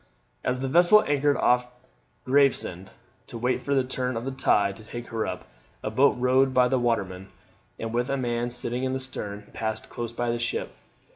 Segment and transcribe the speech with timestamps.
[0.43, 1.67] As the vessel anchored off
[2.25, 2.89] Gravesend
[3.27, 5.45] to wait for the turn of the tide to take her up,
[5.83, 7.27] a boat rowed by a waterman,
[7.77, 10.71] and with a man sitting in the stern, passed close by the ship.